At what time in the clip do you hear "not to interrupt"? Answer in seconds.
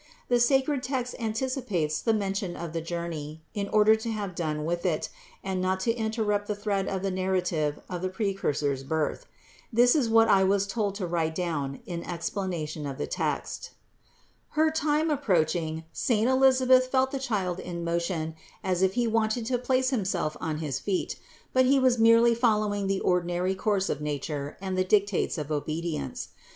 5.61-6.47